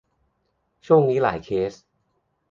[0.85, 1.73] ช่วงนี้หลายเคส